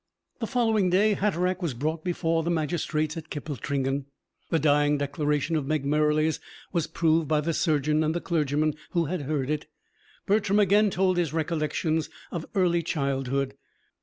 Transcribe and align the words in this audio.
The 0.39 0.47
following 0.47 0.89
day, 0.89 1.13
Hatteraick 1.13 1.61
was 1.61 1.75
brought 1.75 2.03
before 2.03 2.41
the 2.41 2.49
magistrates 2.49 3.17
at 3.17 3.29
Kippletringan. 3.29 4.05
The 4.49 4.57
dying 4.57 4.97
declaration 4.97 5.55
of 5.55 5.67
Meg 5.67 5.85
Merrilies 5.85 6.39
was 6.73 6.87
proved 6.87 7.27
by 7.27 7.39
the 7.39 7.53
surgeon 7.53 8.03
and 8.03 8.15
the 8.15 8.19
clergyman 8.19 8.73
who 8.93 9.05
had 9.05 9.21
heard 9.29 9.51
it. 9.51 9.67
Bertram 10.25 10.57
again 10.57 10.89
told 10.89 11.17
his 11.17 11.33
recollections 11.33 12.09
of 12.31 12.47
early 12.55 12.81
childhood. 12.81 13.53